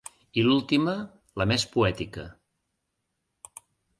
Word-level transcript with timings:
I 0.41 0.45
l'última, 0.45 0.93
la 1.41 1.47
més 1.51 1.67
poètica. 1.75 2.25